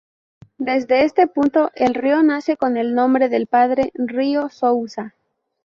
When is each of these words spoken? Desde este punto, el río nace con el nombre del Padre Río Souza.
Desde 0.57 1.05
este 1.05 1.27
punto, 1.27 1.69
el 1.75 1.93
río 1.93 2.23
nace 2.23 2.57
con 2.57 2.75
el 2.75 2.95
nombre 2.95 3.29
del 3.29 3.45
Padre 3.45 3.91
Río 3.93 4.49
Souza. 4.49 5.13